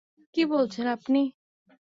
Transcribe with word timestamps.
কী 0.35 0.43
বলছেন 0.45 0.85
আপনি? 0.87 1.21